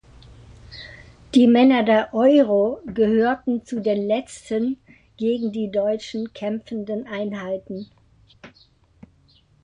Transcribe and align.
Die 1.35 1.45
Männer 1.45 1.83
der 1.83 2.11
"Euro" 2.15 2.79
gehörten 2.87 3.63
zu 3.65 3.79
den 3.81 4.07
letzten 4.07 4.79
gegen 5.17 5.51
die 5.51 5.69
Deutschen 5.69 6.33
kämpfenden 6.33 7.05
Einheiten. 7.05 7.85